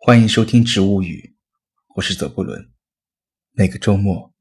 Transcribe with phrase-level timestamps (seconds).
[0.00, 1.36] 欢迎收听《植物语》，
[1.96, 2.70] 我是泽布伦。
[3.50, 4.32] 每个周末，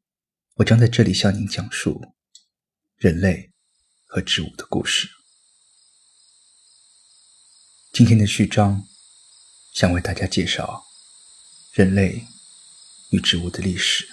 [0.57, 2.13] 我将在这里向您讲述
[2.95, 3.51] 人类
[4.05, 5.09] 和植物的故事。
[7.91, 8.87] 今天的序章，
[9.73, 10.85] 想为大家介绍
[11.73, 12.23] 人类
[13.09, 14.07] 与植物的历史。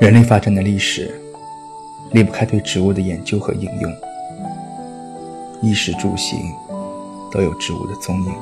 [0.00, 1.14] 人类发展的历史
[2.12, 3.94] 离不开对植物的研究和应用，
[5.60, 6.40] 衣食住行
[7.30, 8.32] 都有植物的踪影。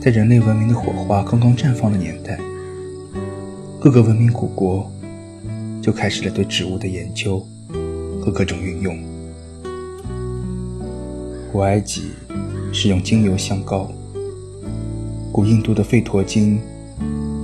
[0.00, 2.36] 在人类文明的火花刚刚绽放的年代，
[3.78, 4.90] 各个文明古国
[5.80, 7.38] 就开始了对植物的研究
[8.20, 8.98] 和各种运用。
[11.52, 12.10] 古埃及
[12.72, 13.88] 使用精油香膏，
[15.30, 16.58] 古印度的吠陀经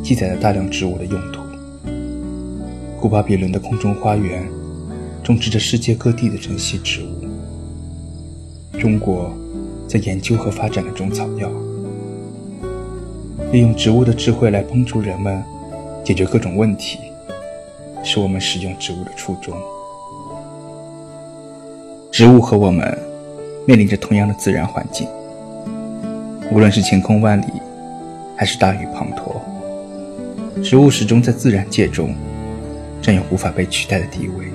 [0.02, 1.31] 记载了大量植物的用途。
[3.02, 4.48] 古巴比伦的空中花园
[5.24, 8.78] 种植着世界各地的珍稀植物。
[8.78, 9.28] 中国
[9.88, 11.50] 在研究和发展了中草药，
[13.50, 15.42] 利用植物的智慧来帮助人们
[16.04, 17.00] 解决各种问题，
[18.04, 19.52] 是我们使用植物的初衷。
[22.12, 22.96] 植物和我们
[23.66, 25.08] 面临着同样的自然环境，
[26.52, 27.46] 无论是晴空万里，
[28.36, 32.14] 还是大雨滂沱，植物始终在自然界中。
[33.02, 34.46] 占有无法被取代的地位，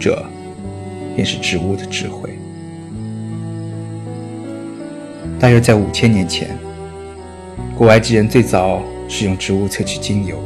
[0.00, 0.20] 这
[1.14, 2.30] 便是植物的智慧。
[5.38, 6.56] 大约在五千年前，
[7.76, 10.42] 古埃及人最早使用植物萃取精油。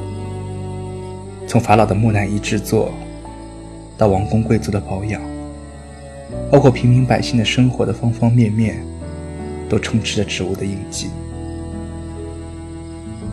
[1.47, 2.93] 从法老的木乃伊制作，
[3.97, 5.23] 到王公贵族的保养，
[6.51, 8.85] 包括平民百姓的生活的方方面面，
[9.69, 11.09] 都充斥着植物的印记。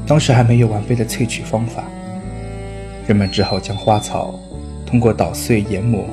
[0.05, 1.83] 当时还没有完备的萃取方法。
[3.11, 4.39] 人们只好将花草
[4.85, 6.05] 通过捣碎研磨，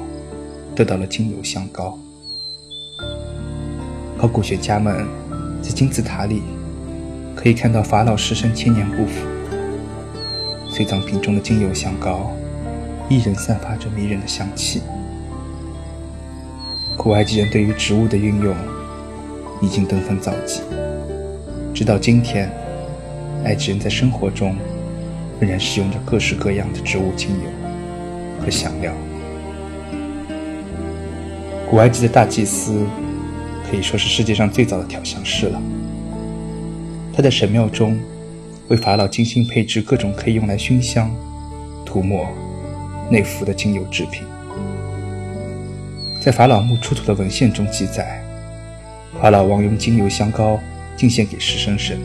[0.74, 1.96] 得到了精油香膏。
[4.18, 5.06] 考古学家们
[5.62, 6.42] 在金字塔里
[7.36, 9.24] 可以看到法老尸身千年不腐，
[10.68, 12.32] 随葬品中的精油香膏
[13.08, 14.82] 依然散发着迷人的香气。
[16.96, 18.56] 古埃及人对于植物的运用
[19.62, 20.62] 已经登峰造极，
[21.72, 22.50] 直到今天，
[23.44, 24.56] 埃及人在生活中。
[25.40, 27.50] 仍然使用着各式各样的植物精油
[28.40, 28.92] 和香料。
[31.70, 32.86] 古埃及的大祭司
[33.70, 35.60] 可以说是世界上最早的调香师了。
[37.12, 37.98] 他在神庙中
[38.68, 41.10] 为法老精心配置各种可以用来熏香、
[41.84, 42.26] 涂抹、
[43.10, 44.22] 内服的精油制品。
[46.22, 48.22] 在法老墓出土的文献中记载，
[49.20, 50.58] 法老王用精油香膏
[50.96, 51.98] 敬献给食神神，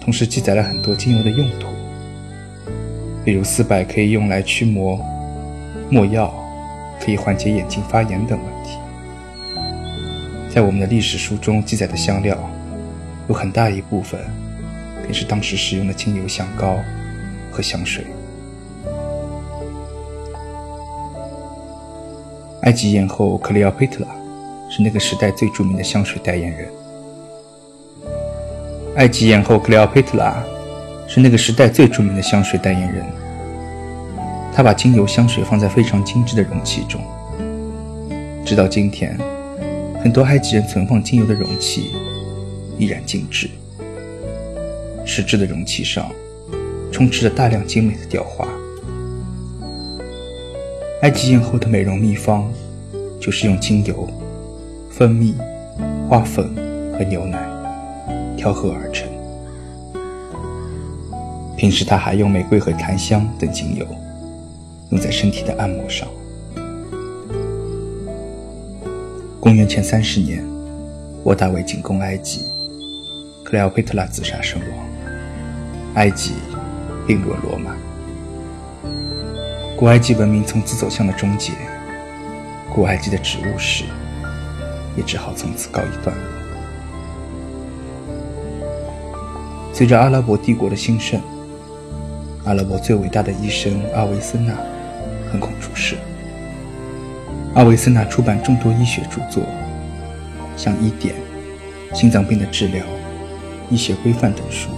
[0.00, 1.75] 同时记载了很多精油的用途。
[3.26, 4.96] 比如丝柏可以用来驱魔，
[5.90, 6.32] 没药
[7.00, 8.78] 可以缓解眼睛发炎等问题。
[10.48, 12.38] 在我们的历史书中记载的香料，
[13.28, 14.20] 有很大一部分
[15.02, 16.78] 便是当时使用的精油香膏
[17.50, 18.04] 和香水。
[22.62, 24.10] 埃及艳后克里奥佩特拉
[24.70, 26.68] 是那个时代最著名的香水代言人。
[28.94, 30.32] 埃及艳后克里奥佩特拉。
[31.16, 33.02] 是那个时代最著名的香水代言人。
[34.52, 37.00] 他把精油香水放在非常精致的容器中。
[38.44, 39.16] 直到今天，
[40.02, 41.92] 很多埃及人存放精油的容器
[42.76, 43.48] 依然精致。
[45.06, 46.12] 实质的容器上
[46.92, 48.46] 充斥着大量精美的雕花。
[51.00, 52.46] 埃及艳后的美容秘方
[53.18, 54.06] 就是用精油、
[54.90, 55.34] 蜂蜜、
[56.10, 56.54] 花粉
[56.92, 57.38] 和牛奶
[58.36, 59.08] 调和而成。
[61.56, 63.86] 平时，他还用玫瑰和檀香等精油
[64.90, 66.06] 用在身体的按摩上。
[69.40, 70.44] 公元前三十年，
[71.24, 72.42] 沃大维进攻埃及，
[73.42, 74.68] 克莱奥佩特拉自杀身亡，
[75.94, 76.34] 埃及
[77.06, 77.74] 并入罗马。
[79.78, 81.52] 古埃及文明从此走向了终结，
[82.70, 83.84] 古埃及的植物史
[84.94, 86.24] 也只好从此告一段落。
[89.72, 91.18] 随着阿拉伯帝国的兴盛。
[92.46, 94.54] 阿拉伯最伟大的医生阿维森纳
[95.32, 95.96] 横空出世。
[97.54, 99.42] 阿维森纳出版众多医学著作，
[100.56, 101.12] 像《医典》
[101.98, 102.84] 《心脏病的治疗》
[103.68, 104.70] 《医学规范》等书。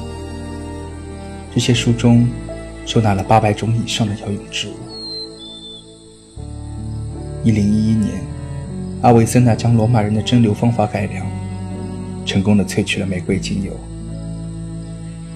[1.55, 2.27] 这些书中
[2.87, 4.73] 收纳了八百种以上的药用植物。
[7.45, 8.13] 一零一一年，
[9.03, 11.27] 阿维森纳将罗马人的蒸馏方法改良，
[12.25, 13.73] 成功的萃取了玫瑰精油。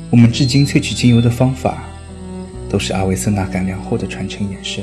[0.08, 1.84] 我们至今萃取精油的方法。
[2.72, 4.82] 都是阿维森纳改良后的传承衍生。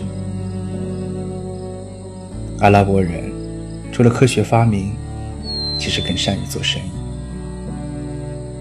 [2.60, 3.24] 阿拉伯人
[3.92, 4.92] 除了科学发明，
[5.80, 6.92] 其实更善于做生意。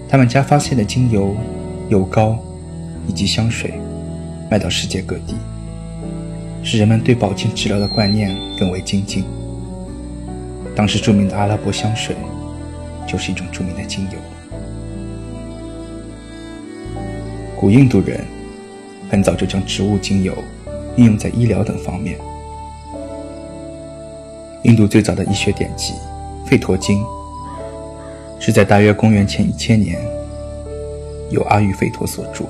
[0.09, 1.37] 他们家发现的精油、
[1.89, 2.39] 油膏
[3.07, 3.75] 以及香水
[4.49, 5.35] 卖到世界各地，
[6.63, 9.23] 使人们对保健治疗的观念更为精进。
[10.75, 12.15] 当时著名的阿拉伯香水
[13.05, 14.17] 就是一种著名的精油。
[17.55, 18.25] 古印度人
[19.09, 20.33] 很早就将植物精油
[20.95, 22.17] 应用在医疗等方面。
[24.63, 25.93] 印度最早的医学典籍
[26.49, 27.01] 《吠陀经》
[28.39, 29.97] 是在大约公元前一千年
[31.29, 32.45] 由阿育吠陀所著，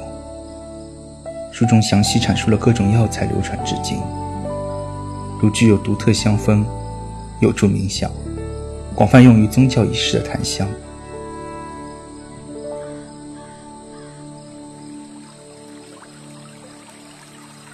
[1.51, 3.97] 书中详细阐述了各种药材流传至今，
[5.41, 6.63] 如具有独特香氛、
[7.39, 8.09] 有助冥想、
[8.95, 10.67] 广泛用于宗教仪式的檀香。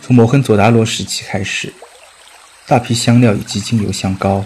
[0.05, 1.73] 从摩亨佐达罗时期开始。
[2.67, 4.45] 大批香料以及精油香膏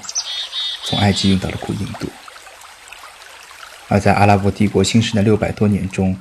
[0.86, 2.08] 从埃及运到了古印度，
[3.90, 6.18] 而在阿拉伯帝国兴盛的六百多年中，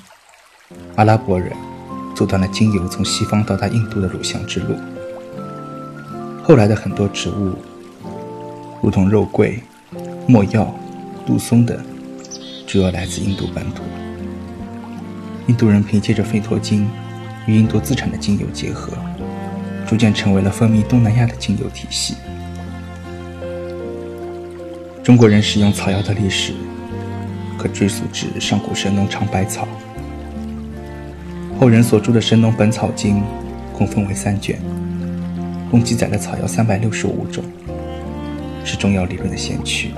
[0.97, 1.53] 阿拉伯人
[2.17, 4.77] 阻断了精油从西方到达印度的乳香之路。
[6.43, 7.57] 后来的很多植物，
[8.83, 9.63] 如同肉桂、
[10.27, 10.77] 没药、
[11.25, 11.81] 杜松等，
[12.67, 13.85] 主要来自印度本土。
[15.47, 16.91] 印度人凭借着吠陀经
[17.47, 18.93] 与印度自产的精油结合。
[19.89, 22.15] 逐渐成为了风靡东南亚的精油体系。
[25.03, 26.53] 中国人使用草药的历史，
[27.57, 29.67] 可追溯至上古神农尝百草。
[31.59, 33.17] 后人所著的《神农本草经》
[33.73, 34.61] 共分为三卷，
[35.71, 37.43] 共记载了草药三百六十五种，
[38.67, 39.93] 是中药理论的先驱。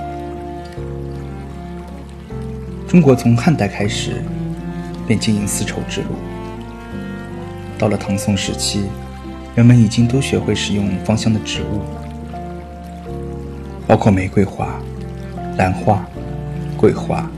[2.87, 4.23] 中国从汉代开始
[5.05, 6.15] 便经营丝绸之路，
[7.77, 8.85] 到了唐宋时期。
[9.53, 11.81] 人们已经都学会使用芳香的植物，
[13.85, 14.79] 包括玫瑰花、
[15.57, 16.05] 兰花、
[16.77, 17.29] 桂花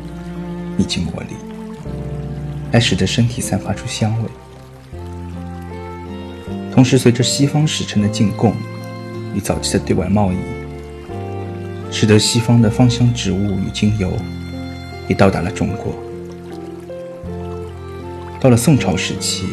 [0.77, 1.35] 以及茉莉，
[2.71, 4.29] 来使得身体散发出香味。
[6.71, 8.53] 同时，随着西方使臣的进贡
[9.35, 10.37] 与早期的对外贸易，
[11.91, 14.11] 使得西方的芳香植物与精油
[15.07, 15.93] 也到达了中国。
[18.39, 19.47] 到了宋朝时期，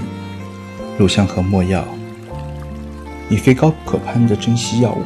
[0.99, 1.85] 乳香和没药。
[3.31, 5.05] 已非高不可攀的珍稀药物，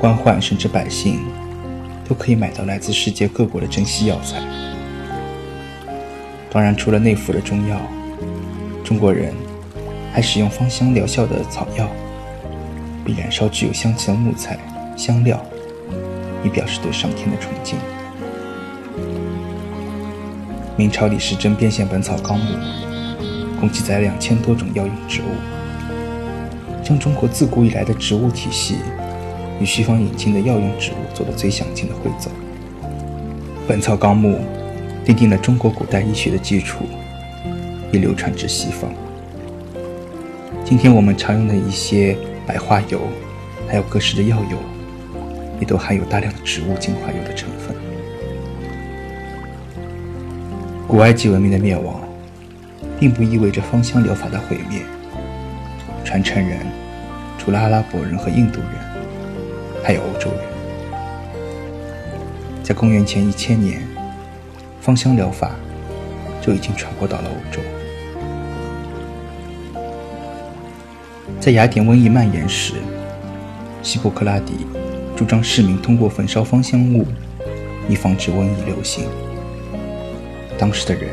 [0.00, 1.20] 官宦甚至百姓
[2.08, 4.40] 都可以买到来自世界各国的珍稀药材。
[6.50, 7.78] 当然，除了内服的中药，
[8.82, 9.34] 中国人
[10.14, 11.86] 还使用芳香疗效的草药，
[13.04, 14.58] 并燃烧具有香气的木材、
[14.96, 15.38] 香料，
[16.42, 17.76] 以表示对上天的崇敬。
[20.74, 22.50] 明朝李时珍编写《本草纲目》，
[23.60, 25.57] 共记载两千多种药用植物。
[26.88, 28.76] 将中国自古以来的植物体系
[29.60, 32.32] 与西方引进的药用植物做了最详尽的汇总，
[33.68, 34.40] 《本草纲目》
[35.06, 36.84] 奠定了中国古代医学的基础，
[37.92, 38.90] 也流传至西方。
[40.64, 43.02] 今天我们常用的一些白花油，
[43.68, 44.56] 还有各式的药油，
[45.60, 47.76] 也都含有大量的植物精华油的成分。
[50.86, 52.00] 古埃及文明的灭亡，
[52.98, 54.80] 并不意味着芳香疗法的毁灭。
[56.08, 56.58] 传承人
[57.36, 58.70] 除了阿拉伯人和印度人，
[59.84, 60.40] 还有欧洲人。
[62.62, 63.86] 在公元前一千年，
[64.80, 65.50] 芳香疗法
[66.40, 67.60] 就已经传播到了欧洲。
[71.38, 72.72] 在雅典瘟疫蔓延时，
[73.82, 74.66] 希波克拉底
[75.14, 77.04] 主张市民通过焚烧芳香物
[77.86, 79.04] 以防止瘟疫流行。
[80.56, 81.10] 当时的人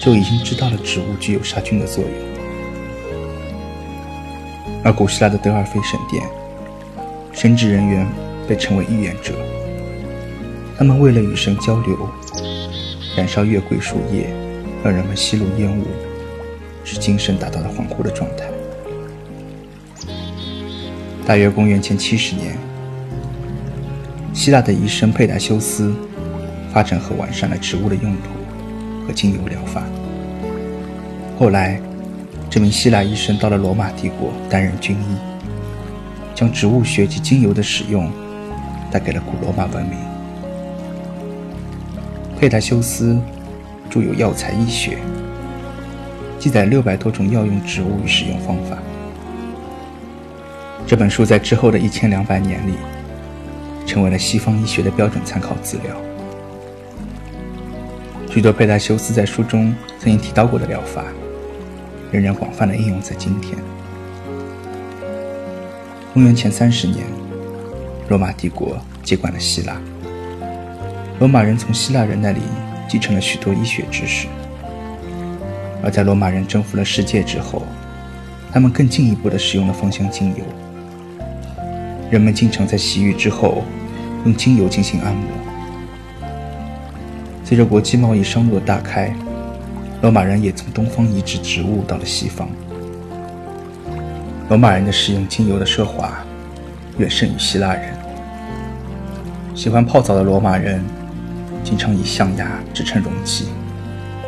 [0.00, 2.35] 就已经知道了植物具有杀菌的作用。
[4.86, 6.24] 而古希腊的德尔菲神殿，
[7.32, 8.06] 神职人员
[8.46, 9.34] 被称为预言者。
[10.78, 12.08] 他们为了与神交流，
[13.16, 14.30] 燃烧月桂树叶，
[14.84, 15.86] 让人们吸入烟雾，
[16.84, 18.44] 使精神达到了恍惚的状态。
[21.26, 22.56] 大约公元前七十年，
[24.32, 25.92] 希腊的医生佩达修斯
[26.72, 29.82] 发展和完善了植物的用途和精油疗法。
[31.36, 31.80] 后来。
[32.56, 35.16] 这名希腊医生到了罗马帝国担任军医，
[36.34, 38.10] 将植物学及精油的使用
[38.90, 39.98] 带给了古罗马文明。
[42.40, 43.20] 佩达修斯
[43.90, 44.92] 著有《药材医学》，
[46.38, 48.78] 记载六百多种药用植物与使用方法。
[50.86, 52.72] 这本书在之后的一千两百年里，
[53.84, 55.94] 成为了西方医学的标准参考资料。
[58.30, 61.04] 许多佩达修斯在书中曾经提到过的疗法。
[62.10, 63.56] 仍然广泛的应用在今天。
[66.14, 67.04] 公元前三十年，
[68.08, 69.80] 罗马帝国接管了希腊，
[71.18, 72.40] 罗马人从希腊人那里
[72.88, 74.26] 继承了许多医学知识。
[75.82, 77.62] 而在罗马人征服了世界之后，
[78.50, 80.44] 他们更进一步的使用了芳香精油。
[82.10, 83.62] 人们经常在洗浴之后
[84.24, 85.28] 用精油进行按摩。
[87.44, 89.14] 随着国际贸易商路的大开，
[90.02, 92.48] 罗马人也从东方移植植物到了西方。
[94.48, 96.24] 罗马人的使用精油的奢华
[96.98, 97.94] 远胜于希腊人。
[99.54, 100.84] 喜欢泡澡的罗马人
[101.64, 103.46] 经常以象牙制成容器，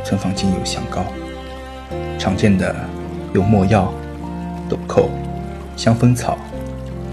[0.05, 1.05] 存放精油香膏。
[2.19, 2.75] 常见的
[3.33, 3.93] 有没药、
[4.69, 5.09] 豆蔻、
[5.77, 6.37] 香蜂草、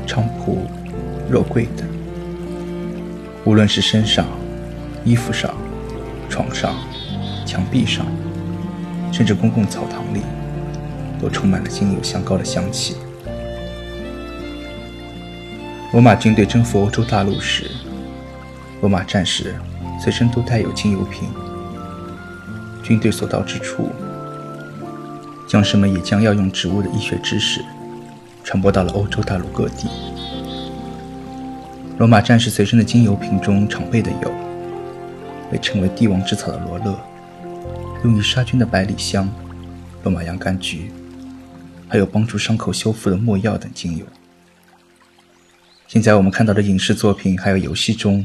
[0.08, 0.66] 菖蒲、
[1.30, 1.88] 肉桂等。
[3.44, 4.26] 无论是身上、
[5.04, 5.54] 衣服上、
[6.28, 6.74] 床上、
[7.46, 8.04] 墙壁上，
[9.15, 10.19] 甚至公共澡堂里，
[11.22, 12.98] 都充满了精油香膏的香气。
[15.93, 17.72] 罗马军队征服欧洲大陆时，
[18.81, 19.55] 罗马战士
[20.03, 21.29] 随身都带有精油瓶。
[22.84, 23.89] 军队所到之处。
[25.48, 27.63] 将士们也将药用植物的医学知识
[28.43, 29.88] 传播到了欧洲大陆各地。
[32.00, 34.31] 罗马战士随身的精油瓶中常备的有
[35.50, 37.00] 被称为“帝王之草”的罗勒，
[38.06, 39.28] 用于杀菌的百里香、
[40.04, 40.92] 罗马洋甘菊，
[41.90, 44.06] 还有帮助伤口修复的没药等精油。
[45.88, 48.24] 现在我们看到的影视作品还有游戏中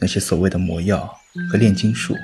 [0.00, 1.08] 那些所谓的魔药
[1.48, 2.16] 和炼金术。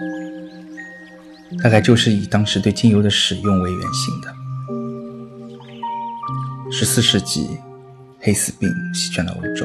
[1.62, 4.34] 大概就是以当时对精油的使用为原型的。
[6.72, 7.46] 十四世纪，
[8.18, 9.64] 黑死病席卷了欧洲。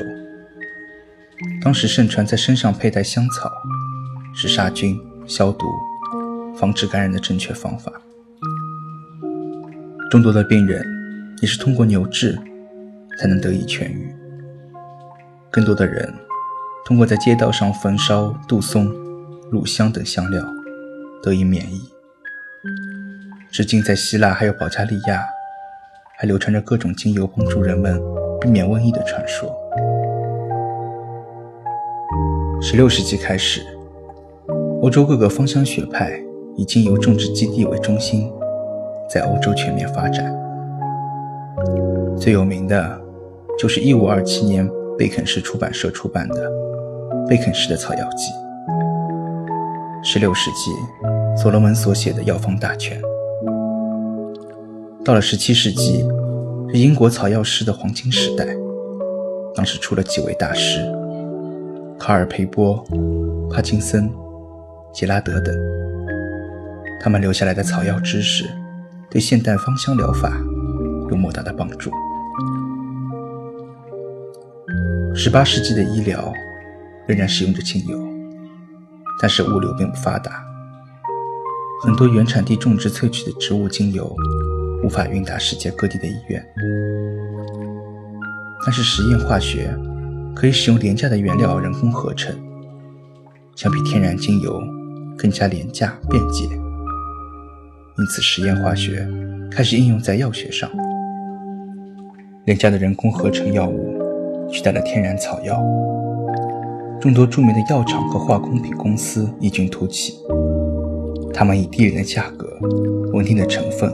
[1.64, 3.52] 当时盛传在身上佩戴香草
[4.36, 5.66] 是杀菌、消毒、
[6.60, 7.92] 防止感染的正确方法。
[10.12, 10.84] 众多的病人
[11.42, 12.38] 也是通过牛治
[13.20, 14.14] 才能得以痊愈。
[15.52, 16.14] 更多的人
[16.86, 18.92] 通过在街道上焚烧杜松、
[19.52, 20.44] 乳香等香料。
[21.24, 21.82] 得以免疫。
[23.52, 25.26] 至今，在希腊还有保加利亚，
[26.20, 28.00] 还流传着各种精油帮助人们
[28.40, 29.52] 避免瘟疫的传说。
[32.62, 33.62] 十六世纪开始，
[34.84, 36.22] 欧洲各个芳香学派
[36.56, 38.32] 已经由种植基地为中心，
[39.10, 40.34] 在欧洲全面发展。
[42.18, 43.02] 最有名的，
[43.60, 46.50] 就是一五二七年贝肯氏出版社出版的
[47.28, 48.32] 《贝肯氏的草药集》。
[50.04, 50.72] 十六世纪。
[51.38, 52.98] 所罗门所写的药方大全。
[55.04, 56.08] 到了十七世纪，
[56.72, 58.48] 是英国草药师的黄金时代。
[59.54, 60.80] 当时出了几位大师：
[62.00, 62.82] 卡尔培波、
[63.52, 64.10] 帕金森、
[64.94, 65.54] 杰拉德等。
[67.06, 68.46] 他们留下来的草药知识，
[69.12, 70.42] 对现代芳香疗法
[71.12, 71.92] 有莫大的帮助。
[75.14, 76.34] 十八世纪的医疗
[77.06, 77.96] 仍然使用着精油，
[79.22, 80.44] 但是物流并不发达。
[81.84, 84.12] 很多原产地种植萃取的植物精油
[84.84, 86.44] 无法运达世界各地的医院，
[88.66, 89.78] 但是实验化学
[90.36, 92.36] 可以使用廉价的原料人工合成，
[93.56, 94.60] 相比天然精油
[95.16, 96.65] 更加廉价便捷。
[97.98, 99.08] 因此，实验化学
[99.50, 100.70] 开始应用在药学上。
[102.44, 103.98] 廉价的人工合成药物
[104.52, 105.64] 取代了天然草药，
[107.00, 110.14] 众多著名的药厂和化工品公司异军突起。
[111.34, 112.46] 他们以低廉的价格、
[113.14, 113.90] 稳定的成分，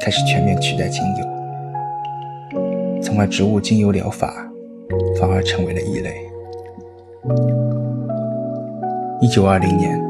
[0.00, 4.50] 开始全面取代精油，从而植物精油疗法
[5.20, 6.14] 反而成为了异类。
[9.20, 10.02] 一九二零年，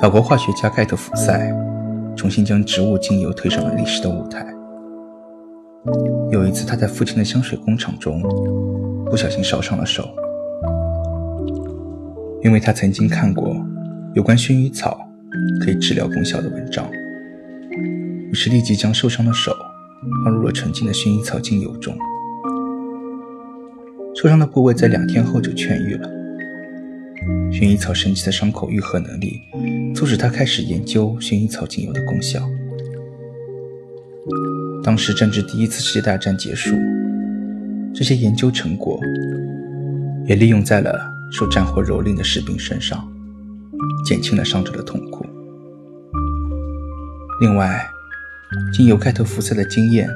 [0.00, 1.54] 法国化学家盖特福塞
[2.16, 4.46] 重新将植物精油推上了历史的舞台。
[6.30, 8.22] 有一次，他在父亲的香水工厂中
[9.06, 10.08] 不小心烧伤了手，
[12.42, 13.56] 因为他曾经看过
[14.14, 15.00] 有关薰衣草。
[15.60, 16.88] 可以治疗功效的文章，
[18.30, 19.52] 于是立即将受伤的手
[20.24, 21.92] 放入了纯净的薰衣草精油中。
[24.14, 26.08] 受伤的部位在两天后就痊愈了。
[27.54, 29.40] 薰衣草神奇的伤口愈合能力，
[29.94, 32.44] 促使他开始研究薰衣草精油的功效。
[34.82, 36.74] 当时正值第一次世界大战结束，
[37.94, 38.98] 这些研究成果
[40.26, 43.08] 也利用在了受战火蹂躏的士兵身上。
[44.04, 45.24] 减轻了伤者的痛苦。
[47.40, 47.86] 另外，
[48.72, 50.08] 经由盖特福塞的经验，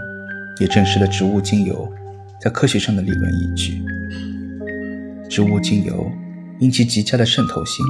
[0.61, 1.89] 也证实了植物精油
[2.41, 3.81] 在科学上的理论依据。
[5.31, 6.11] 植物精油
[6.61, 7.85] 因其极佳的渗透性，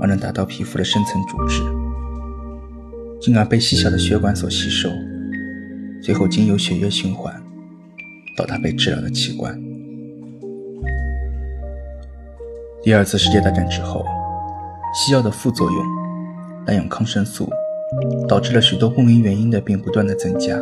[0.00, 1.62] 而能达到皮肤的深层组织。
[3.20, 4.88] 进而被细小的血管所吸收，
[6.02, 7.34] 最后经由血液循环
[8.36, 9.60] 到达被治疗的器官。
[12.82, 14.04] 第二次世界大战之后，
[14.94, 15.84] 西药的副作用——
[16.66, 17.50] 滥用抗生素，
[18.28, 20.56] 导致了许多不明原因的病不断的增加，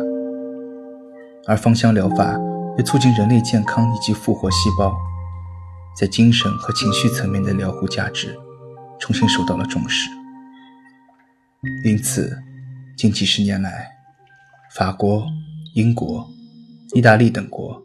[1.45, 2.39] 而芳香疗法
[2.77, 4.95] 也促进人类健康以及复活细胞，
[5.99, 8.37] 在精神和情绪层面的疗护价值
[8.99, 10.09] 重新受到了重视。
[11.83, 12.37] 因此，
[12.95, 13.89] 近几十年来，
[14.75, 15.27] 法国、
[15.73, 16.29] 英国、
[16.93, 17.83] 意大利等国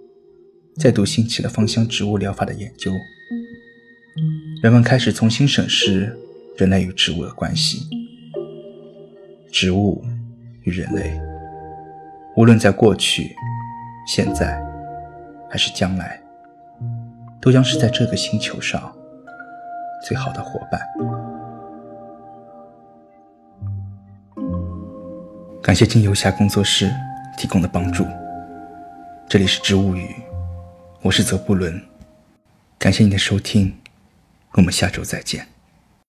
[0.77, 2.93] 再度兴起了芳香植物疗法的研究。
[4.63, 6.17] 人们开始重新审视
[6.59, 7.89] 人类与植物的关系。
[9.51, 10.05] 植物
[10.63, 11.19] 与人类，
[12.37, 13.35] 无论在过去、
[14.07, 14.63] 现在
[15.51, 16.22] 还是将来，
[17.43, 18.97] 都将是在这个星球上
[20.07, 20.81] 最好的伙伴。
[25.61, 26.89] 感谢金游侠工作室
[27.37, 28.07] 提供的帮助。
[29.29, 30.15] 这里是植物语，
[31.03, 31.83] 我是泽布伦。
[32.79, 33.77] 感谢你的收听，
[34.53, 35.52] 我们下周再见。